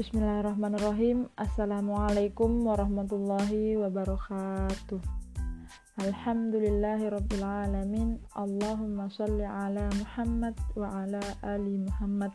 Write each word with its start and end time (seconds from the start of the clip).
Bismillahirrahmanirrahim. 0.00 1.28
Assalamualaikum 1.36 2.64
warahmatullahi 2.64 3.76
wabarakatuh. 3.76 4.96
Alhamdulillahirrabbilalamin 6.00 8.16
Allahumma 8.32 9.12
salli 9.12 9.44
ala 9.44 9.92
Muhammad 10.00 10.56
wa 10.72 11.04
ala 11.04 11.20
ali 11.44 11.84
Muhammad. 11.84 12.32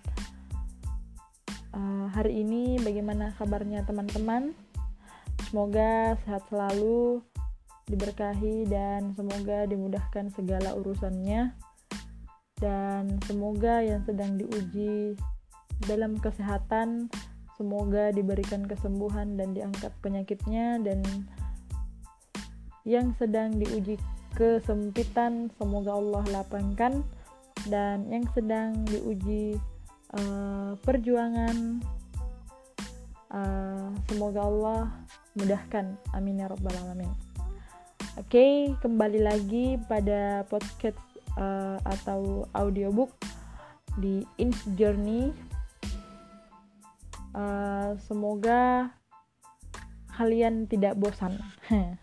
Uh, 1.74 2.06
Hari 2.14 2.46
ini 2.46 2.78
bagaimana 2.86 3.34
kabarnya 3.34 3.82
teman-teman? 3.90 4.54
Semoga 5.50 6.22
sehat 6.22 6.46
selalu 6.54 7.26
Diberkahi 7.90 8.70
dan 8.70 9.18
semoga 9.18 9.66
dimudahkan 9.66 10.30
segala 10.38 10.78
urusannya. 10.78 11.58
Dan 12.62 13.18
semoga 13.26 13.82
yang 13.82 14.06
sedang 14.06 14.38
diuji 14.38 15.18
dalam 15.90 16.22
kesehatan 16.22 17.10
Semoga 17.56 18.12
diberikan 18.12 18.68
kesembuhan 18.68 19.40
dan 19.40 19.56
diangkat 19.56 19.92
penyakitnya 20.04 20.84
dan 20.84 21.00
yang 22.84 23.16
sedang 23.16 23.56
diuji 23.56 23.96
kesempitan 24.36 25.50
semoga 25.56 25.96
Allah 25.96 26.24
lapangkan. 26.32 27.02
Dan 27.66 28.12
yang 28.14 28.28
sedang 28.38 28.86
diuji 28.86 29.58
uh, 30.14 30.78
perjuangan 30.86 31.82
uh, 33.34 33.90
semoga 34.06 34.42
Allah 34.46 34.82
mudahkan. 35.34 35.98
Amin 36.14 36.44
ya 36.44 36.52
rabbal 36.52 36.76
alamin. 36.78 37.10
Oke 38.16 38.32
okay, 38.32 38.54
kembali 38.80 39.20
lagi 39.24 39.76
pada 39.92 40.48
podcast 40.48 41.00
uh, 41.36 41.80
atau 41.84 42.48
audiobook 42.56 43.12
di 44.00 44.24
Inch 44.40 44.60
Journey 44.80 45.32
Eh, 47.36 47.90
semoga 48.08 48.96
kalian 50.16 50.72
tidak 50.72 50.96
bosan. 50.96 51.36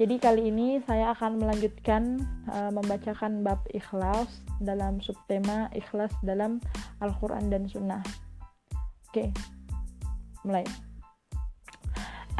Jadi 0.00 0.16
kali 0.16 0.48
ini 0.48 0.80
saya 0.88 1.12
akan 1.12 1.36
melanjutkan 1.36 2.16
uh, 2.48 2.72
membacakan 2.72 3.44
bab 3.44 3.60
ikhlas 3.76 4.40
dalam 4.56 5.04
subtema 5.04 5.68
ikhlas 5.76 6.08
dalam 6.24 6.64
Al-Quran 7.04 7.52
dan 7.52 7.68
Sunnah. 7.68 8.00
Oke, 9.12 9.28
mulai. 10.48 10.64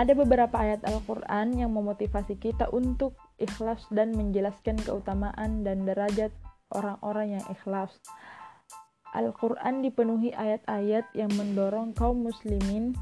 Ada 0.00 0.16
beberapa 0.16 0.56
ayat 0.56 0.80
Al-Quran 0.88 1.60
yang 1.60 1.76
memotivasi 1.76 2.40
kita 2.40 2.72
untuk 2.72 3.20
ikhlas 3.36 3.84
dan 3.92 4.16
menjelaskan 4.16 4.80
keutamaan 4.80 5.60
dan 5.60 5.84
derajat 5.84 6.32
orang-orang 6.72 7.36
yang 7.36 7.44
ikhlas. 7.52 7.92
Al-Quran 9.12 9.84
dipenuhi 9.84 10.32
ayat-ayat 10.32 11.04
yang 11.12 11.28
mendorong 11.36 11.92
kaum 11.92 12.24
muslimin 12.24 12.96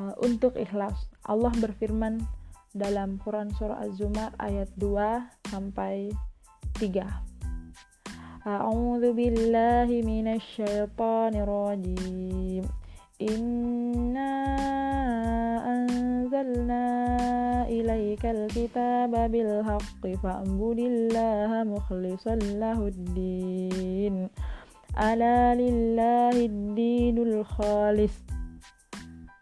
uh, 0.00 0.16
untuk 0.24 0.56
ikhlas. 0.56 0.96
Allah 1.28 1.52
berfirman 1.60 2.24
dalam 2.72 3.20
Quran 3.20 3.52
Surah 3.54 3.84
Az-Zumar 3.84 4.32
ayat 4.40 4.72
2 4.80 5.52
sampai 5.52 6.08
3. 6.80 8.48
A'udzu 8.48 9.12
billahi 9.12 10.00
minasy 10.00 10.64
syaithanir 10.64 11.48
rajim. 11.48 12.64
Inna 13.20 14.32
anzalna 15.62 16.84
ilaikal 17.70 18.50
kitaba 18.50 19.30
bil 19.30 19.62
haqqi 19.62 20.18
fa'budillaha 20.18 21.62
mukhlishan 21.62 22.42
lahuddin 22.58 24.28
ala 24.94 25.58
lillahi 25.58 26.46
dinul 26.74 27.42
khalis. 27.42 28.14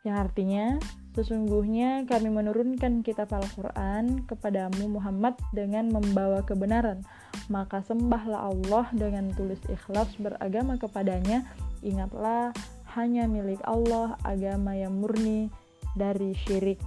Yang 0.02 0.16
artinya 0.16 0.66
sesungguhnya 1.12 2.08
kami 2.08 2.32
menurunkan 2.32 3.04
kitab 3.04 3.30
Al-Quran 3.36 4.24
kepadamu 4.24 4.96
Muhammad 4.96 5.36
dengan 5.52 5.92
membawa 5.92 6.40
kebenaran. 6.42 7.04
Maka 7.52 7.84
sembahlah 7.84 8.48
Allah 8.48 8.88
dengan 8.96 9.28
tulis 9.36 9.60
ikhlas 9.68 10.08
beragama 10.16 10.80
kepadanya. 10.80 11.44
Ingatlah 11.84 12.56
hanya 12.96 13.28
milik 13.28 13.60
Allah 13.68 14.16
agama 14.24 14.72
yang 14.72 14.96
murni 15.04 15.52
dari 15.92 16.32
syirik. 16.32 16.80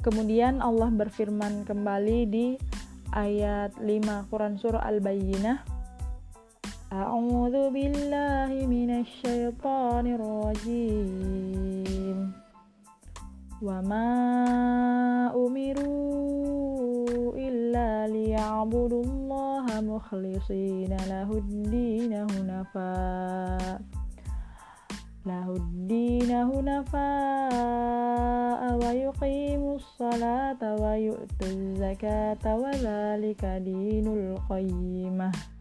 Kemudian 0.00 0.62
Allah 0.62 0.88
berfirman 0.88 1.66
kembali 1.66 2.18
di 2.30 2.46
ayat 3.10 3.74
5 3.82 4.30
Quran 4.30 4.54
Surah 4.54 4.86
Al-Bayyinah 4.86 5.75
أعوذ 6.92 7.70
بالله 7.74 8.66
من 8.66 8.90
الشيطان 9.02 10.06
الرجيم. 10.06 12.32
وما 13.62 14.10
أمروا 15.34 17.32
إلا 17.34 18.06
ليعبدوا 18.06 19.02
الله 19.04 19.66
مخلصين 19.80 20.96
له 21.10 21.28
الدين 21.32 22.12
هنفاء 22.14 23.80
له 25.26 25.48
الدين 25.56 26.30
هنفاء 26.30 27.00
ويقيموا 28.78 29.76
الصلاة 29.76 30.62
ويؤتوا 30.62 31.50
الزكاة 31.50 32.44
وذلك 32.56 33.44
دين 33.44 34.06
القيمة. 34.06 35.55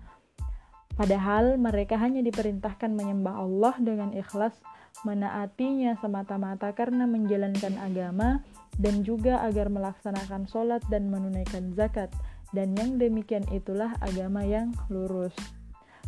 Padahal 0.96 1.60
mereka 1.60 2.00
hanya 2.00 2.24
diperintahkan 2.24 2.92
menyembah 2.96 3.36
Allah 3.36 3.76
dengan 3.84 4.16
ikhlas, 4.16 4.56
menaatinya 5.04 6.00
semata-mata 6.00 6.72
karena 6.72 7.04
menjalankan 7.04 7.76
agama, 7.84 8.40
dan 8.80 9.04
juga 9.04 9.44
agar 9.44 9.68
melaksanakan 9.68 10.48
sholat 10.48 10.80
dan 10.88 11.12
menunaikan 11.12 11.76
zakat. 11.76 12.12
Dan 12.56 12.72
yang 12.80 12.96
demikian 12.96 13.44
itulah 13.52 13.92
agama 14.00 14.48
yang 14.48 14.72
lurus. 14.88 15.36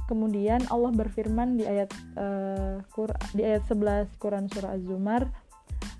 Kemudian 0.08 0.64
Allah 0.72 0.96
berfirman 0.96 1.59
di 1.59 1.68
ayat 1.68 1.92
uh, 2.16 2.80
di 3.36 3.44
ayat 3.44 3.68
11 3.68 4.08
Quran 4.16 4.48
surah 4.48 4.80
Az-Zumar, 4.80 5.28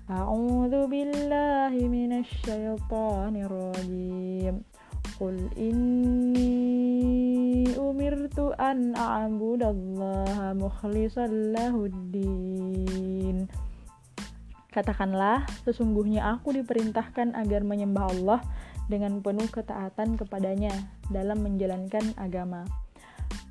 A'udzu. 0.08 0.88
Qul 5.18 5.50
inni 5.58 6.46
umirtu 7.74 8.54
an 8.54 8.94
a'budallaha 8.94 10.54
mukhlishan 10.54 11.50
lahuddin 11.50 13.50
Katakanlah, 14.70 15.42
sesungguhnya 15.66 16.38
aku 16.38 16.54
diperintahkan 16.54 17.34
agar 17.34 17.66
menyembah 17.66 18.14
Allah 18.14 18.38
dengan 18.86 19.18
penuh 19.18 19.50
ketaatan 19.50 20.14
kepadanya 20.14 20.70
dalam 21.10 21.42
menjalankan 21.42 22.14
agama. 22.14 22.62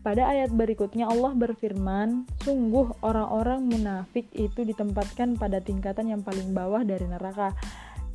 Pada 0.07 0.31
ayat 0.31 0.56
berikutnya 0.56 1.11
Allah 1.11 1.35
berfirman, 1.35 2.31
sungguh 2.47 2.95
orang-orang 3.03 3.67
munafik 3.67 4.31
itu 4.31 4.63
ditempatkan 4.63 5.35
pada 5.35 5.59
tingkatan 5.59 6.16
yang 6.16 6.23
paling 6.23 6.56
bawah 6.56 6.88
dari 6.88 7.03
neraka 7.11 7.51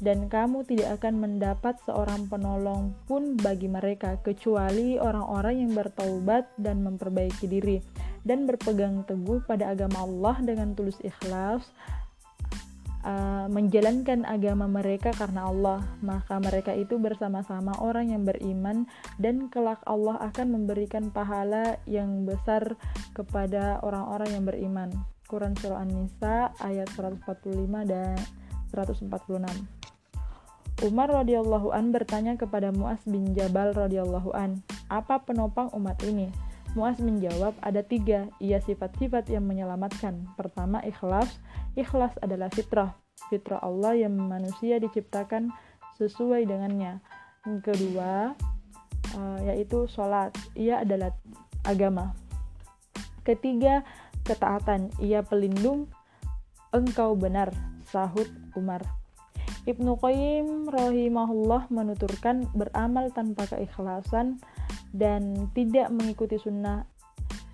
dan 0.02 0.26
kamu 0.26 0.66
tidak 0.66 0.98
akan 0.98 1.22
mendapat 1.22 1.78
seorang 1.86 2.26
penolong 2.26 2.90
pun 3.06 3.38
bagi 3.38 3.70
mereka 3.70 4.18
kecuali 4.18 4.98
orang-orang 4.98 5.62
yang 5.62 5.72
bertaubat 5.78 6.50
dan 6.58 6.82
memperbaiki 6.82 7.46
diri 7.46 7.78
dan 8.26 8.50
berpegang 8.50 9.06
teguh 9.06 9.46
pada 9.46 9.70
agama 9.70 10.02
Allah 10.02 10.42
dengan 10.42 10.74
tulus 10.74 10.98
ikhlas 11.06 11.62
uh, 13.06 13.46
menjalankan 13.46 14.26
agama 14.26 14.66
mereka 14.66 15.14
karena 15.14 15.46
Allah. 15.46 15.82
Maka 16.02 16.38
mereka 16.42 16.74
itu 16.74 16.98
bersama-sama 16.98 17.74
orang 17.78 18.10
yang 18.10 18.26
beriman 18.26 18.90
dan 19.22 19.50
kelak 19.50 19.82
Allah 19.86 20.18
akan 20.18 20.54
memberikan 20.54 21.10
pahala 21.14 21.78
yang 21.86 22.26
besar 22.26 22.74
kepada 23.14 23.78
orang-orang 23.86 24.34
yang 24.34 24.44
beriman. 24.46 24.90
Quran 25.30 25.54
Surah 25.56 25.82
An-Nisa 25.82 26.52
ayat 26.60 26.90
145 26.92 27.88
dan 27.88 28.18
146 28.74 29.81
Umar 30.80 31.12
radhiyallahu 31.12 31.68
an 31.76 31.92
bertanya 31.92 32.40
kepada 32.40 32.72
Muaz 32.72 33.04
bin 33.04 33.36
Jabal 33.36 33.76
radhiyallahu 33.76 34.32
an, 34.32 34.64
apa 34.88 35.20
penopang 35.20 35.68
umat 35.76 36.00
ini? 36.08 36.32
Muaz 36.72 36.96
menjawab, 37.04 37.52
ada 37.60 37.84
tiga, 37.84 38.32
ia 38.40 38.56
sifat-sifat 38.64 39.28
yang 39.28 39.44
menyelamatkan. 39.44 40.24
Pertama, 40.40 40.80
ikhlas. 40.80 41.28
Ikhlas 41.76 42.16
adalah 42.24 42.48
fitrah. 42.48 42.96
Fitrah 43.28 43.60
Allah 43.60 44.08
yang 44.08 44.16
manusia 44.16 44.80
diciptakan 44.80 45.52
sesuai 46.00 46.48
dengannya. 46.48 47.04
Kedua, 47.60 48.32
uh, 49.12 49.38
yaitu 49.44 49.84
sholat. 49.92 50.32
Ia 50.56 50.80
adalah 50.80 51.12
agama. 51.68 52.16
Ketiga, 53.20 53.84
ketaatan. 54.24 54.88
Ia 54.96 55.20
pelindung 55.20 55.92
engkau 56.72 57.12
benar. 57.12 57.52
Sahut 57.84 58.32
Umar. 58.56 59.01
Ibnu 59.62 59.94
Qayyim 60.02 60.66
rahimahullah 60.74 61.70
menuturkan 61.70 62.50
beramal 62.50 63.14
tanpa 63.14 63.46
keikhlasan 63.46 64.42
dan 64.90 65.46
tidak 65.54 65.86
mengikuti 65.94 66.34
sunnah 66.34 66.82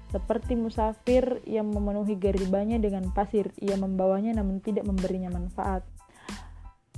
seperti 0.08 0.56
musafir 0.56 1.44
yang 1.44 1.68
memenuhi 1.68 2.16
garibannya 2.16 2.80
dengan 2.80 3.12
pasir, 3.12 3.52
ia 3.60 3.76
membawanya 3.76 4.40
namun 4.40 4.64
tidak 4.64 4.88
memberinya 4.88 5.28
manfaat. 5.28 5.84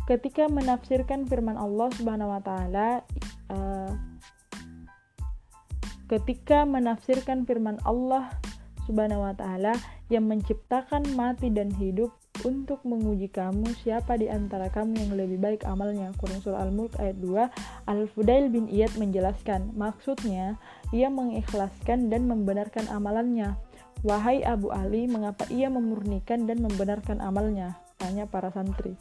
Ketika 0.06 0.46
menafsirkan 0.46 1.26
firman 1.26 1.58
Allah 1.58 1.90
Subhanahu 1.98 2.30
wa 2.30 2.42
taala 2.42 3.02
uh, 3.50 3.90
ketika 6.06 6.62
menafsirkan 6.66 7.46
firman 7.46 7.82
Allah 7.82 8.30
Subhanahu 8.86 9.26
wa 9.26 9.34
taala 9.34 9.74
yang 10.10 10.26
menciptakan 10.26 11.02
mati 11.14 11.50
dan 11.50 11.70
hidup 11.74 12.14
untuk 12.44 12.80
menguji 12.86 13.28
kamu 13.28 13.72
siapa 13.80 14.16
di 14.16 14.26
antara 14.30 14.72
kamu 14.72 14.96
yang 14.96 15.12
lebih 15.16 15.38
baik 15.40 15.62
amalnya. 15.68 16.12
Quran 16.16 16.40
Surah 16.40 16.64
Al-Mulk 16.66 16.96
ayat 16.98 17.16
2, 17.18 17.88
Al-Fudail 17.88 18.48
bin 18.48 18.66
Iyad 18.66 18.96
menjelaskan, 18.96 19.74
maksudnya 19.76 20.56
ia 20.90 21.08
mengikhlaskan 21.12 22.08
dan 22.08 22.26
membenarkan 22.26 22.88
amalannya. 22.88 23.56
Wahai 24.00 24.40
Abu 24.40 24.72
Ali, 24.72 25.04
mengapa 25.04 25.44
ia 25.52 25.68
memurnikan 25.68 26.48
dan 26.48 26.64
membenarkan 26.64 27.20
amalnya? 27.20 27.76
Tanya 28.00 28.24
para 28.24 28.48
santri. 28.48 28.96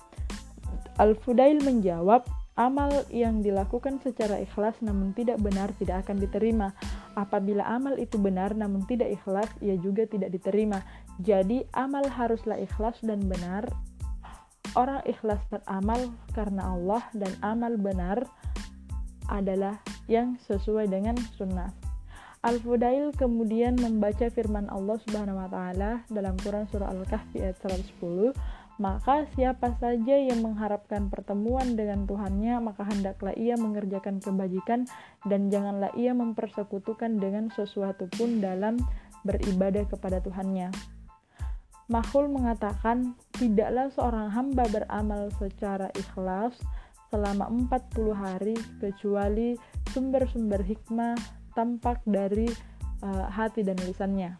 Al-Fudail 1.00 1.63
menjawab, 1.63 2.27
Amal 2.59 3.07
yang 3.07 3.39
dilakukan 3.39 4.03
secara 4.03 4.36
ikhlas 4.44 4.83
namun 4.83 5.15
tidak 5.15 5.39
benar 5.39 5.71
tidak 5.80 6.03
akan 6.03 6.19
diterima. 6.19 6.75
Apabila 7.17 7.65
amal 7.65 7.97
itu 7.97 8.17
benar 8.21 8.53
namun 8.53 8.85
tidak 8.85 9.09
ikhlas, 9.13 9.50
ia 9.63 9.77
juga 9.79 10.06
tidak 10.06 10.33
diterima. 10.33 10.85
Jadi, 11.21 11.65
amal 11.73 12.06
haruslah 12.06 12.57
ikhlas 12.61 13.01
dan 13.01 13.25
benar. 13.25 13.65
Orang 14.77 15.01
ikhlas 15.09 15.41
beramal 15.50 16.13
karena 16.38 16.77
Allah 16.77 17.01
dan 17.17 17.33
amal 17.41 17.73
benar 17.79 18.21
adalah 19.29 19.81
yang 20.06 20.38
sesuai 20.45 20.89
dengan 20.89 21.17
sunnah. 21.38 21.73
Al-Fudail 22.39 23.12
kemudian 23.19 23.75
membaca 23.75 24.31
firman 24.31 24.71
Allah 24.71 24.95
Subhanahu 25.03 25.44
wa 25.44 25.50
taala 25.51 26.07
dalam 26.07 26.39
Quran 26.39 26.63
surah 26.71 26.88
Al-Kahfi 26.88 27.44
ayat 27.44 27.59
110 27.59 28.31
maka 28.79 29.27
siapa 29.35 29.75
saja 29.75 30.15
yang 30.15 30.39
mengharapkan 30.39 31.11
pertemuan 31.11 31.75
dengan 31.75 32.07
Tuhannya, 32.07 32.63
maka 32.63 32.87
hendaklah 32.87 33.35
ia 33.35 33.59
mengerjakan 33.59 34.23
kebajikan 34.23 34.87
dan 35.27 35.51
janganlah 35.51 35.91
ia 35.99 36.15
mempersekutukan 36.15 37.19
dengan 37.19 37.51
sesuatu 37.51 38.07
pun 38.15 38.39
dalam 38.39 38.79
beribadah 39.27 39.83
kepada 39.83 40.23
Tuhannya. 40.23 40.71
Mahul 41.91 42.31
mengatakan, 42.31 43.19
tidaklah 43.35 43.91
seorang 43.91 44.31
hamba 44.31 44.63
beramal 44.71 45.27
secara 45.35 45.91
ikhlas 45.99 46.55
selama 47.11 47.51
40 47.67 48.15
hari 48.15 48.55
kecuali 48.79 49.59
sumber-sumber 49.91 50.63
hikmah 50.63 51.19
tampak 51.51 51.99
dari 52.07 52.47
uh, 53.03 53.27
hati 53.27 53.65
dan 53.65 53.75
lisannya. 53.83 54.39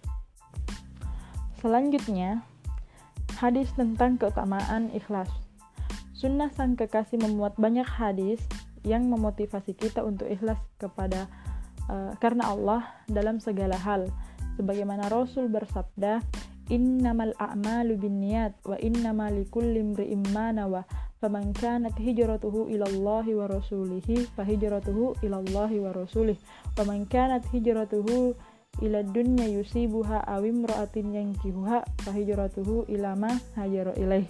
Selanjutnya, 1.59 2.39
Hadis 3.39 3.71
tentang 3.71 4.19
keutamaan 4.19 4.91
ikhlas. 4.91 5.31
Sunnah 6.12 6.51
sang 6.51 6.75
kekasih 6.75 7.24
memuat 7.24 7.56
banyak 7.56 7.88
hadis 7.88 8.44
yang 8.83 9.07
memotivasi 9.07 9.80
kita 9.80 10.03
untuk 10.03 10.27
ikhlas 10.27 10.59
kepada 10.75 11.31
uh, 11.88 12.12
karena 12.19 12.51
Allah 12.51 12.83
dalam 13.07 13.39
segala 13.39 13.80
hal. 13.80 14.12
Sebagaimana 14.59 15.07
Rasul 15.07 15.47
bersabda, 15.47 16.19
"Innamal 16.68 17.31
a'malu 17.39 17.95
binniyat 17.95 18.59
wa 18.68 18.75
innamal 18.75 19.31
likulli 19.31 19.88
imri'in 19.88 20.19
ma 20.36 20.51
nawa." 20.51 20.83
Faman 21.24 21.56
kanat 21.56 21.95
hijratuhu 21.95 22.68
ila 22.75 22.91
Allah 22.91 23.24
wa 23.24 23.47
rasulihi 23.47 24.27
fa 24.36 24.44
hijratuhu 24.44 25.19
ila 25.24 25.39
Allah 25.39 25.71
wa 25.80 25.91
rasulih. 25.95 26.36
Faman 26.75 27.07
kanat 27.07 27.47
hijratuhu 27.56 28.36
ila 28.80 29.04
dunya 29.04 29.50
yusibuha 29.50 30.24
awim 30.30 30.63
ro'atin 30.63 31.12
yang 31.12 31.30
kihuha 31.42 31.83
fahijratuhu 32.07 32.88
ilama 32.88 33.33
hajaro 33.60 33.92
ilaih. 34.00 34.27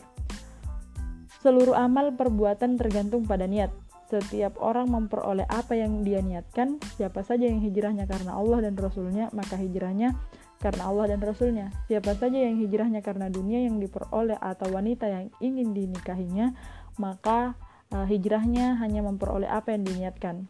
Seluruh 1.40 1.78
amal 1.78 2.12
perbuatan 2.18 2.76
tergantung 2.76 3.24
pada 3.24 3.48
niat. 3.48 3.72
Setiap 4.10 4.58
orang 4.58 4.90
memperoleh 4.90 5.46
apa 5.46 5.78
yang 5.78 6.02
dia 6.02 6.20
niatkan 6.20 6.82
siapa 6.98 7.22
saja 7.22 7.46
yang 7.46 7.62
hijrahnya 7.62 8.10
karena 8.10 8.34
Allah 8.34 8.66
dan 8.66 8.74
Rasulnya 8.74 9.30
maka 9.38 9.54
hijrahnya 9.54 10.18
karena 10.58 10.90
Allah 10.90 11.14
dan 11.14 11.22
Rasulnya. 11.22 11.70
Siapa 11.86 12.18
saja 12.18 12.42
yang 12.42 12.58
hijrahnya 12.58 13.06
karena 13.06 13.30
dunia 13.30 13.64
yang 13.64 13.78
diperoleh 13.78 14.36
atau 14.36 14.74
wanita 14.74 15.06
yang 15.08 15.30
ingin 15.40 15.78
dinikahinya 15.78 16.58
maka 16.98 17.54
uh, 17.94 18.04
hijrahnya 18.10 18.82
hanya 18.82 19.06
memperoleh 19.06 19.48
apa 19.48 19.78
yang 19.78 19.86
diniatkan 19.86 20.50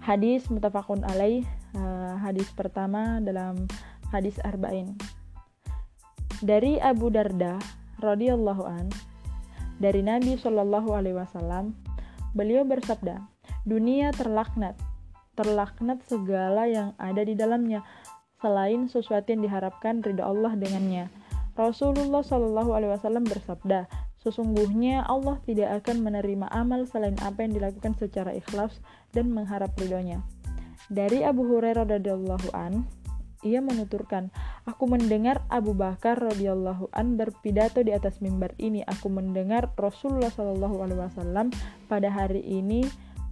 hadis 0.00 0.48
mutafakun 0.48 1.04
alaih 1.04 1.44
uh, 1.76 2.16
hadis 2.20 2.48
pertama 2.56 3.20
dalam 3.20 3.68
hadis 4.10 4.36
arba'in. 4.42 4.96
Dari 6.40 6.80
Abu 6.80 7.12
Darda 7.12 7.60
radhiyallahu 8.00 8.64
an 8.64 8.88
dari 9.80 10.00
Nabi 10.00 10.36
Shallallahu 10.40 10.92
alaihi 10.92 11.16
wasallam 11.16 11.76
beliau 12.32 12.64
bersabda 12.64 13.20
dunia 13.68 14.12
terlaknat 14.16 14.76
terlaknat 15.36 16.00
segala 16.08 16.68
yang 16.68 16.92
ada 17.00 17.24
di 17.24 17.36
dalamnya 17.36 17.84
selain 18.40 18.88
sesuatu 18.88 19.32
yang 19.32 19.44
diharapkan 19.44 20.00
ridha 20.00 20.24
Allah 20.24 20.56
dengannya. 20.56 21.12
Rasulullah 21.60 22.24
Shallallahu 22.24 22.72
alaihi 22.72 22.92
wasallam 22.96 23.24
bersabda 23.28 23.84
Sesungguhnya 24.20 25.00
Allah 25.08 25.40
tidak 25.48 25.80
akan 25.84 26.04
menerima 26.04 26.46
amal 26.52 26.84
selain 26.84 27.16
apa 27.24 27.40
yang 27.40 27.56
dilakukan 27.56 27.96
secara 27.96 28.36
ikhlas 28.36 28.76
dan 29.16 29.32
mengharap 29.32 29.72
ridhonya. 29.80 30.20
Dari 30.92 31.24
Abu 31.24 31.48
Hurairah 31.48 31.88
radhiyallahu 31.88 32.52
an, 32.52 32.84
ia 33.40 33.64
menuturkan, 33.64 34.28
"Aku 34.68 34.84
mendengar 34.84 35.40
Abu 35.48 35.72
Bakar 35.72 36.20
radhiyallahu 36.20 36.92
an 36.92 37.16
berpidato 37.16 37.80
di 37.80 37.96
atas 37.96 38.20
mimbar 38.20 38.52
ini. 38.60 38.84
Aku 38.84 39.08
mendengar 39.08 39.72
Rasulullah 39.80 40.28
shallallahu 40.28 40.76
alaihi 40.84 41.00
wasallam 41.00 41.46
pada 41.88 42.12
hari 42.12 42.44
ini 42.44 42.84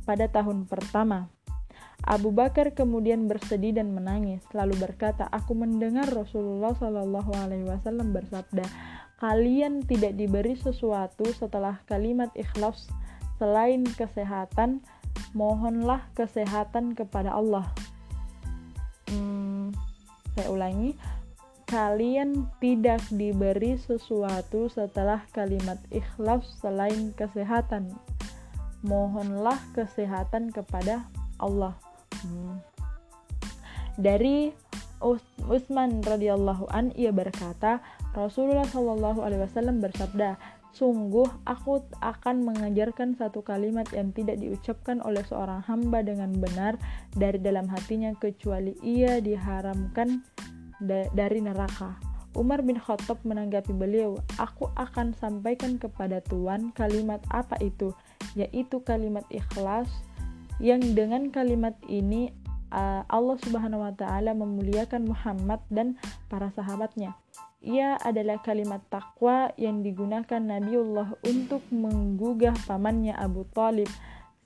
pada 0.09 0.25
tahun 0.33 0.65
pertama." 0.65 1.29
Abu 2.07 2.31
Bakar 2.31 2.73
kemudian 2.79 3.27
bersedih 3.27 3.75
dan 3.75 3.91
menangis, 3.91 4.41
lalu 4.55 4.79
berkata, 4.79 5.27
"Aku 5.29 5.53
mendengar 5.53 6.07
Rasulullah 6.09 6.73
shallallahu 6.73 7.35
alaihi 7.35 7.67
wasallam 7.67 8.15
bersabda, 8.15 8.65
kalian 9.19 9.83
tidak 9.85 10.15
diberi 10.15 10.55
sesuatu 10.55 11.27
setelah 11.35 11.83
kalimat 11.91 12.31
ikhlas 12.39 12.87
selain 13.37 13.83
kesehatan." 13.99 14.83
mohonlah 15.37 16.05
kesehatan 16.17 16.95
kepada 16.95 17.35
Allah. 17.35 17.67
Hmm, 19.09 19.73
saya 20.37 20.49
ulangi, 20.53 20.93
kalian 21.69 22.49
tidak 22.61 23.01
diberi 23.13 23.77
sesuatu 23.81 24.69
setelah 24.69 25.25
kalimat 25.33 25.81
ikhlas 25.93 26.45
selain 26.61 27.13
kesehatan. 27.17 27.93
Mohonlah 28.85 29.59
kesehatan 29.75 30.55
kepada 30.55 31.09
Allah. 31.43 31.75
Hmm. 32.23 32.63
Dari 33.99 34.55
Utsman 35.01 36.03
radhiyallahu 36.03 36.67
an 36.75 36.91
ia 36.99 37.15
berkata, 37.15 37.79
Rasulullah 38.13 38.67
shallallahu 38.67 39.23
alaihi 39.23 39.47
wasallam 39.47 39.79
bersabda, 39.79 40.37
Sungguh 40.69 41.27
aku 41.49 41.81
akan 42.05 42.45
mengajarkan 42.45 43.17
satu 43.17 43.41
kalimat 43.41 43.89
yang 43.91 44.13
tidak 44.13 44.37
diucapkan 44.39 45.01
oleh 45.01 45.25
seorang 45.25 45.65
hamba 45.65 46.05
dengan 46.05 46.31
benar 46.37 46.77
dari 47.17 47.41
dalam 47.41 47.67
hatinya 47.67 48.13
kecuali 48.21 48.77
ia 48.85 49.19
diharamkan 49.19 50.23
da 50.79 51.09
dari 51.17 51.41
neraka. 51.41 51.97
Umar 52.37 52.63
bin 52.63 52.77
Khattab 52.77 53.25
menanggapi 53.25 53.73
beliau, 53.75 54.21
"Aku 54.39 54.71
akan 54.77 55.17
sampaikan 55.17 55.81
kepada 55.81 56.21
Tuhan 56.29 56.71
kalimat 56.77 57.25
apa 57.33 57.57
itu, 57.65 57.91
yaitu 58.37 58.85
kalimat 58.85 59.25
ikhlas 59.33 59.89
yang 60.63 60.85
dengan 60.95 61.33
kalimat 61.35 61.75
ini 61.89 62.31
Allah 63.09 63.37
Subhanahu 63.41 63.85
wa 63.85 63.93
taala 63.97 64.37
memuliakan 64.37 65.09
Muhammad 65.09 65.61
dan 65.73 65.97
para 66.29 66.53
sahabatnya." 66.53 67.17
Ia 67.59 67.99
adalah 67.99 68.39
kalimat 68.39 68.87
takwa 68.87 69.51
yang 69.59 69.83
digunakan 69.83 70.39
Nabiullah 70.39 71.19
untuk 71.27 71.67
menggugah 71.75 72.55
pamannya 72.71 73.19
Abu 73.19 73.43
Talib 73.51 73.91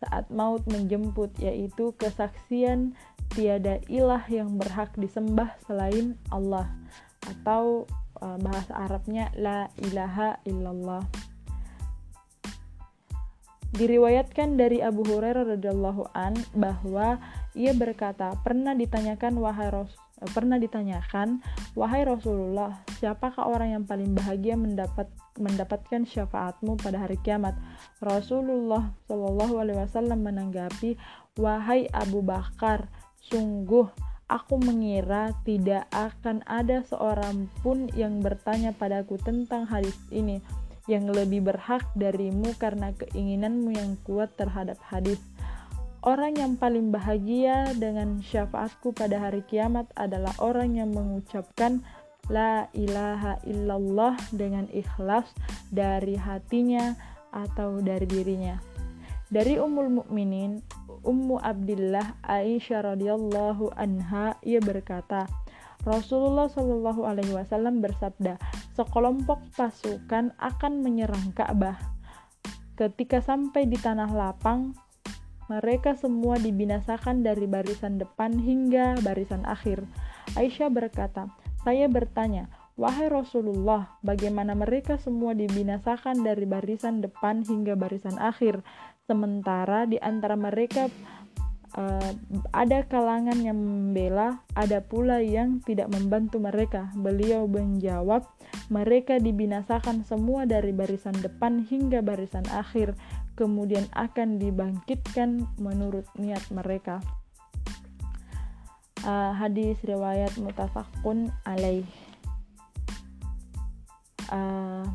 saat 0.00 0.32
maut 0.32 0.64
menjemput 0.64 1.36
yaitu 1.38 1.92
kesaksian 2.00 2.96
tiada 3.36 3.78
ilah 3.86 4.24
yang 4.32 4.56
berhak 4.56 4.90
disembah 4.96 5.54
selain 5.68 6.16
Allah 6.32 6.72
atau 7.28 7.84
uh, 8.18 8.38
bahasa 8.40 8.72
Arabnya 8.74 9.28
la 9.36 9.68
ilaha 9.78 10.40
illallah. 10.48 11.04
Diriwayatkan 13.72 14.60
dari 14.60 14.84
Abu 14.84 15.00
Hurairah 15.08 15.56
radhiyallahu 15.56 16.12
an 16.12 16.36
bahwa 16.52 17.16
ia 17.52 17.72
berkata, 17.76 18.36
pernah 18.40 18.72
ditanyakan 18.72 19.36
wahai 19.38 19.68
Rasul 19.68 20.00
pernah 20.30 20.54
ditanyakan, 20.54 21.42
"Wahai 21.74 22.06
Rasulullah, 22.06 22.78
siapakah 23.02 23.42
orang 23.42 23.74
yang 23.74 23.82
paling 23.82 24.14
bahagia 24.14 24.54
mendapat 24.54 25.10
mendapatkan 25.34 26.06
syafaatmu 26.06 26.78
pada 26.78 27.02
hari 27.02 27.18
kiamat?" 27.26 27.58
Rasulullah 27.98 28.94
Shallallahu 29.10 29.58
alaihi 29.58 29.82
wasallam 29.82 30.22
menanggapi, 30.22 30.94
"Wahai 31.42 31.90
Abu 31.90 32.22
Bakar, 32.22 32.86
sungguh 33.18 33.90
Aku 34.32 34.56
mengira 34.56 35.36
tidak 35.44 35.92
akan 35.92 36.40
ada 36.48 36.80
seorang 36.88 37.52
pun 37.60 37.92
yang 37.92 38.24
bertanya 38.24 38.72
padaku 38.72 39.20
tentang 39.20 39.68
hadis 39.68 39.92
ini 40.08 40.40
yang 40.88 41.04
lebih 41.12 41.44
berhak 41.44 41.84
darimu 41.92 42.56
karena 42.56 42.96
keinginanmu 42.96 43.76
yang 43.76 44.00
kuat 44.08 44.32
terhadap 44.40 44.80
hadis. 44.88 45.20
Orang 46.02 46.34
yang 46.34 46.58
paling 46.58 46.90
bahagia 46.90 47.78
dengan 47.78 48.18
syafaatku 48.26 48.90
pada 48.90 49.22
hari 49.22 49.46
kiamat 49.46 49.86
adalah 49.94 50.34
orang 50.42 50.74
yang 50.74 50.90
mengucapkan 50.90 51.78
La 52.26 52.66
ilaha 52.74 53.38
illallah 53.46 54.18
dengan 54.34 54.66
ikhlas 54.74 55.30
dari 55.70 56.18
hatinya 56.18 56.98
atau 57.30 57.78
dari 57.78 58.10
dirinya. 58.10 58.58
Dari 59.30 59.62
Ummul 59.62 60.02
Mukminin 60.02 60.58
Ummu 61.06 61.38
Abdillah 61.38 62.18
Aisyah 62.26 62.98
radhiyallahu 62.98 63.70
anha 63.78 64.34
ia 64.42 64.58
berkata, 64.58 65.30
Rasulullah 65.86 66.50
Shallallahu 66.50 67.06
alaihi 67.06 67.30
wasallam 67.30 67.78
bersabda, 67.78 68.42
sekelompok 68.74 69.38
pasukan 69.54 70.34
akan 70.34 70.72
menyerang 70.82 71.30
Ka'bah. 71.30 71.78
Ketika 72.74 73.22
sampai 73.22 73.70
di 73.70 73.78
tanah 73.78 74.10
lapang, 74.10 74.74
mereka 75.52 75.92
semua 75.92 76.40
dibinasakan 76.40 77.20
dari 77.20 77.44
barisan 77.44 78.00
depan 78.00 78.40
hingga 78.40 78.96
barisan 79.04 79.44
akhir. 79.44 79.84
Aisyah 80.32 80.72
berkata, 80.72 81.28
"Saya 81.60 81.92
bertanya, 81.92 82.48
wahai 82.80 83.12
Rasulullah, 83.12 84.00
bagaimana 84.00 84.56
mereka 84.56 84.96
semua 84.96 85.36
dibinasakan 85.36 86.24
dari 86.24 86.48
barisan 86.48 87.04
depan 87.04 87.44
hingga 87.44 87.76
barisan 87.76 88.16
akhir?" 88.16 88.64
Sementara 89.04 89.84
di 89.84 90.00
antara 90.00 90.40
mereka 90.40 90.88
uh, 91.76 92.12
ada 92.52 92.84
kalangan 92.88 93.36
yang 93.40 93.56
membela, 93.56 94.40
ada 94.56 94.80
pula 94.80 95.20
yang 95.20 95.60
tidak 95.64 95.92
membantu 95.92 96.40
mereka. 96.40 96.88
Beliau 96.96 97.44
menjawab, 97.48 98.24
mereka 98.68 99.20
dibinasakan 99.20 100.04
semua 100.04 100.44
dari 100.48 100.72
barisan 100.72 101.16
depan 101.20 101.64
hingga 101.64 102.00
barisan 102.00 102.44
akhir, 102.52 102.96
kemudian 103.34 103.88
akan 103.96 104.36
dibangkitkan 104.36 105.48
menurut 105.56 106.04
niat 106.16 106.42
mereka. 106.52 107.00
Uh, 109.02 109.34
hadis 109.34 109.80
riwayat 109.82 110.30
mutafakun 110.38 111.34
alaih. 111.42 111.82
Uh, 114.30 114.86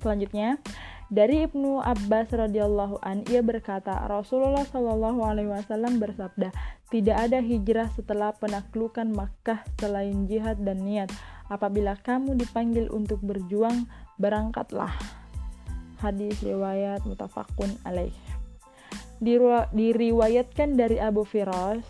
selanjutnya, 0.00 0.56
dari 1.08 1.44
Ibnu 1.44 1.80
Abbas 1.80 2.32
radhiyallahu 2.32 3.00
an 3.00 3.24
ia 3.32 3.40
berkata, 3.40 3.96
Rasulullah 4.08 4.64
shallallahu 4.68 5.20
alaihi 5.24 5.48
wasallam 5.48 6.00
bersabda, 6.00 6.52
tidak 6.88 7.16
ada 7.16 7.40
hijrah 7.44 7.88
setelah 7.92 8.32
penaklukan 8.36 9.08
Makkah 9.12 9.64
selain 9.76 10.24
jihad 10.24 10.60
dan 10.64 10.84
niat. 10.84 11.12
Apabila 11.48 11.96
kamu 12.00 12.36
dipanggil 12.36 12.92
untuk 12.92 13.20
berjuang, 13.24 13.88
berangkatlah. 14.20 14.92
Hadis 15.98 16.38
riwayat 16.46 17.02
mutafakun 17.02 17.74
alaih. 17.82 18.14
Diriwayatkan 19.74 20.78
dari 20.78 21.02
Abu 21.02 21.26
Firas, 21.26 21.82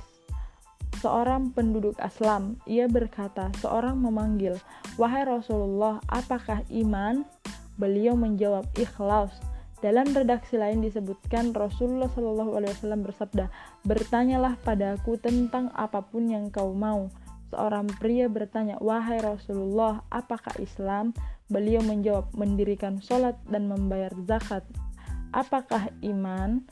seorang 1.04 1.52
penduduk 1.52 1.94
Aslam, 2.00 2.56
ia 2.64 2.88
berkata, 2.88 3.52
seorang 3.60 4.00
memanggil, 4.00 4.56
"Wahai 4.96 5.28
Rasulullah, 5.28 6.00
apakah 6.08 6.64
iman?" 6.72 7.28
Beliau 7.78 8.18
menjawab 8.18 8.66
ikhlas. 8.74 9.30
Dalam 9.78 10.10
redaksi 10.10 10.58
lain 10.58 10.82
disebutkan 10.82 11.54
Rasulullah 11.54 12.10
Shallallahu 12.10 12.58
Alaihi 12.58 12.74
Wasallam 12.74 13.06
bersabda, 13.06 13.46
bertanyalah 13.86 14.58
padaku 14.66 15.14
tentang 15.22 15.70
apa 15.70 16.02
pun 16.02 16.26
yang 16.26 16.50
kau 16.50 16.74
mau. 16.74 17.06
Seorang 17.48 17.88
pria 17.96 18.28
bertanya, 18.28 18.76
wahai 18.78 19.24
Rasulullah, 19.24 20.04
apakah 20.12 20.52
Islam? 20.60 21.16
Beliau 21.48 21.80
menjawab, 21.80 22.28
mendirikan 22.36 23.00
sholat 23.00 23.40
dan 23.48 23.72
membayar 23.72 24.12
zakat. 24.28 24.68
Apakah 25.32 25.88
iman? 26.04 26.68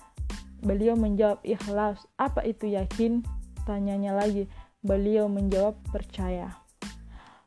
Beliau 0.61 0.93
menjawab 0.97 1.41
ikhlas. 1.45 2.05
Apa 2.21 2.45
itu 2.45 2.69
yakin? 2.69 3.25
Tanyanya 3.65 4.17
lagi. 4.17 4.45
Beliau 4.85 5.33
menjawab 5.33 5.81
percaya. 5.89 6.53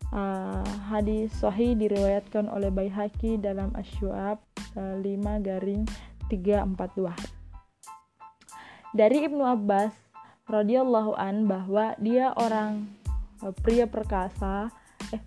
Uh, 0.09 0.65
hadis 0.89 1.29
sahih 1.37 1.77
diriwayatkan 1.77 2.49
oleh 2.49 2.73
Baihaqi 2.73 3.37
dalam 3.37 3.69
Asyuab 3.77 4.41
uh, 4.73 4.95
5 4.97 5.05
garing 5.45 5.85
342. 6.33 7.13
Dari 8.89 9.17
Ibnu 9.29 9.45
Abbas 9.45 9.93
radhiyallahu 10.49 11.13
an 11.13 11.45
bahwa 11.45 11.93
dia 12.01 12.33
orang 12.33 12.89
uh, 13.43 13.53
pria 13.53 13.85
perkasa 13.87 14.71
eh 15.15 15.21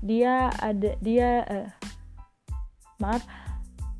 dia 0.00 0.48
ada 0.60 0.96
dia 1.00 1.44
uh, 1.44 1.68
maaf 3.00 3.24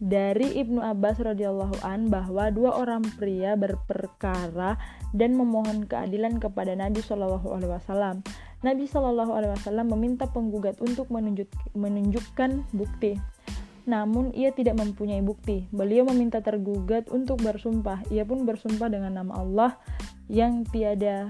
dari 0.01 0.57
Ibnu 0.57 0.81
Abbas 0.81 1.21
radhiyallahu 1.21 1.85
an 1.85 2.09
bahwa 2.09 2.49
dua 2.49 2.73
orang 2.81 3.05
pria 3.21 3.53
berperkara 3.53 4.81
dan 5.13 5.37
memohon 5.37 5.85
keadilan 5.85 6.41
kepada 6.41 6.73
Nabi 6.73 7.05
Shallallahu 7.05 7.53
alaihi 7.53 7.77
wasallam. 7.77 8.25
Nabi 8.61 8.85
Shallallahu 8.85 9.33
Alaihi 9.33 9.57
Wasallam 9.57 9.89
meminta 9.89 10.29
penggugat 10.29 10.77
untuk 10.85 11.09
menunjuk, 11.09 11.49
menunjukkan 11.73 12.69
bukti. 12.77 13.17
Namun 13.89 14.37
ia 14.37 14.53
tidak 14.53 14.77
mempunyai 14.77 15.25
bukti. 15.25 15.65
Beliau 15.73 16.05
meminta 16.05 16.45
tergugat 16.45 17.09
untuk 17.09 17.41
bersumpah. 17.41 18.05
Ia 18.13 18.29
pun 18.29 18.45
bersumpah 18.45 18.93
dengan 18.93 19.17
nama 19.17 19.41
Allah 19.41 19.81
yang 20.29 20.69
tiada 20.69 21.25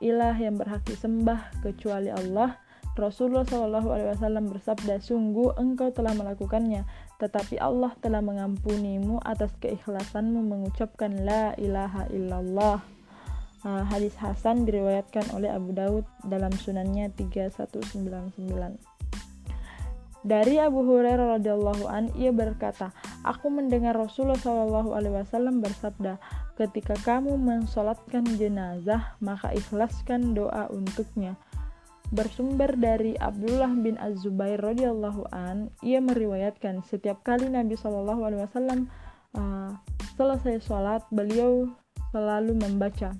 ilah 0.00 0.36
yang 0.36 0.60
berhak 0.60 0.84
disembah 0.84 1.52
kecuali 1.64 2.12
Allah. 2.12 2.58
Rasulullah 2.96 3.44
Wasallam 3.44 4.48
bersabda, 4.48 5.04
sungguh 5.04 5.60
engkau 5.60 5.92
telah 5.92 6.16
melakukannya, 6.16 6.88
tetapi 7.20 7.60
Allah 7.60 7.92
telah 8.00 8.24
mengampunimu 8.24 9.20
atas 9.20 9.52
keikhlasanmu 9.60 10.40
mengucapkan 10.40 11.12
la 11.20 11.52
ilaha 11.60 12.08
illallah. 12.08 12.80
Uh, 13.68 13.84
hadis 13.92 14.16
Hasan 14.16 14.64
diriwayatkan 14.64 15.28
oleh 15.36 15.52
Abu 15.52 15.76
Daud 15.76 16.08
dalam 16.24 16.54
sunannya 16.56 17.12
3199. 17.12 18.96
Dari 20.26 20.58
Abu 20.58 20.82
Hurairah 20.82 21.38
radhiyallahu 21.38 21.84
an 21.86 22.10
ia 22.16 22.32
berkata, 22.32 22.90
aku 23.26 23.50
mendengar 23.50 23.98
Rasulullah 23.98 24.86
wasallam 24.86 25.58
bersabda, 25.58 26.22
ketika 26.54 26.94
kamu 27.02 27.34
mensolatkan 27.34 28.22
jenazah, 28.38 29.18
maka 29.18 29.50
ikhlaskan 29.50 30.32
doa 30.38 30.70
untuknya. 30.70 31.34
Bersumber 32.14 32.70
dari 32.78 33.18
Abdullah 33.18 33.74
bin 33.74 33.98
Az-Zubair 33.98 34.62
radhiyallahu 34.62 35.26
an, 35.34 35.74
ia 35.82 35.98
meriwayatkan 35.98 36.86
setiap 36.86 37.26
kali 37.26 37.50
Nabi 37.50 37.74
wasallam 37.74 38.86
uh, 39.34 39.74
selesai 40.14 40.62
sholat, 40.62 41.02
beliau 41.10 41.66
selalu 42.14 42.54
membaca 42.54 43.10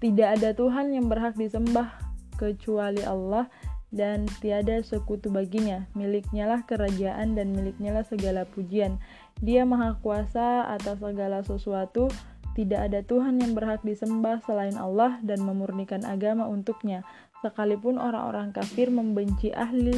tidak 0.00 0.40
ada 0.40 0.56
Tuhan 0.56 0.96
yang 0.96 1.12
berhak 1.12 1.36
disembah 1.36 1.92
kecuali 2.40 3.04
Allah 3.04 3.52
dan 3.90 4.26
tiada 4.38 4.82
sekutu 4.86 5.30
baginya. 5.30 5.86
Miliknya 5.98 6.46
lah 6.46 6.62
kerajaan 6.66 7.34
dan 7.34 7.54
miliknya 7.54 7.94
lah 7.94 8.06
segala 8.06 8.46
pujian. 8.46 9.02
Dia 9.42 9.66
maha 9.66 9.98
kuasa 9.98 10.70
atas 10.70 11.02
segala 11.02 11.42
sesuatu. 11.42 12.10
Tidak 12.54 12.80
ada 12.90 13.02
Tuhan 13.06 13.38
yang 13.38 13.54
berhak 13.54 13.82
disembah 13.86 14.42
selain 14.42 14.74
Allah 14.74 15.22
dan 15.22 15.42
memurnikan 15.42 16.02
agama 16.02 16.50
untuknya. 16.50 17.06
Sekalipun 17.42 17.96
orang-orang 17.96 18.50
kafir 18.50 18.90
membenci 18.90 19.54
ahli 19.54 19.94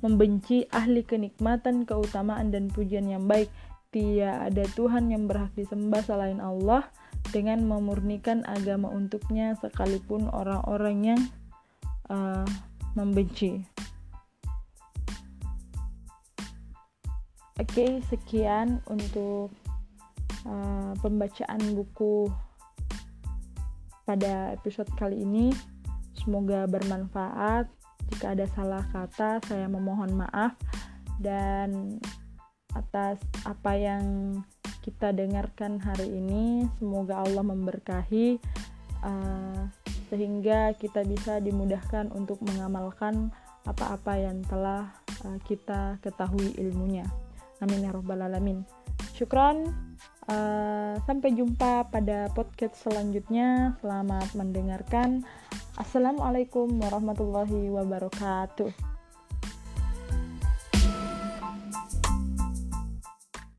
membenci 0.00 0.64
ahli 0.72 1.04
kenikmatan, 1.04 1.84
keutamaan 1.84 2.48
dan 2.48 2.72
pujian 2.72 3.04
yang 3.04 3.28
baik, 3.28 3.52
tiada 3.92 4.48
ada 4.48 4.64
Tuhan 4.72 5.12
yang 5.12 5.28
berhak 5.28 5.52
disembah 5.52 6.00
selain 6.00 6.40
Allah 6.40 6.88
dengan 7.36 7.60
memurnikan 7.68 8.46
agama 8.48 8.88
untuknya 8.88 9.52
sekalipun 9.60 10.32
orang-orang 10.32 11.14
yang 11.14 11.20
uh, 12.08 12.48
membenci. 12.94 13.62
Oke, 17.60 17.76
okay, 17.76 17.92
sekian 18.08 18.80
untuk 18.88 19.52
uh, 20.48 20.96
pembacaan 21.04 21.60
buku 21.76 22.32
pada 24.08 24.56
episode 24.56 24.88
kali 24.96 25.22
ini. 25.22 25.52
Semoga 26.16 26.64
bermanfaat. 26.64 27.68
Jika 28.10 28.32
ada 28.34 28.48
salah 28.56 28.82
kata, 28.90 29.44
saya 29.44 29.68
memohon 29.68 30.16
maaf 30.16 30.56
dan 31.20 32.00
atas 32.72 33.20
apa 33.44 33.76
yang 33.76 34.04
kita 34.80 35.12
dengarkan 35.12 35.78
hari 35.78 36.16
ini. 36.16 36.64
Semoga 36.80 37.20
Allah 37.22 37.44
memberkahi 37.44 38.40
uh, 39.04 39.68
sehingga 40.10 40.74
kita 40.74 41.06
bisa 41.06 41.38
dimudahkan 41.38 42.10
untuk 42.10 42.42
mengamalkan 42.42 43.30
apa-apa 43.64 44.18
yang 44.18 44.42
telah 44.50 44.90
uh, 45.22 45.38
kita 45.46 46.02
ketahui 46.02 46.52
ilmunya. 46.58 47.06
Amin 47.62 47.86
ya 47.86 47.94
robbal 47.94 48.26
alamin. 48.26 48.66
Syukron. 49.14 49.68
Uh, 50.30 50.32
eh, 50.32 50.94
sampai 51.04 51.36
jumpa 51.36 51.92
pada 51.92 52.32
podcast 52.32 52.72
selanjutnya. 52.80 53.76
Selamat 53.84 54.32
mendengarkan. 54.32 55.28
Assalamualaikum 55.76 56.72
warahmatullahi 56.80 57.68
wabarakatuh. 57.68 58.89